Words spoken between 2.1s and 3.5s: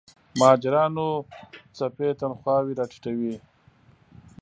تنخواوې راټیټوي.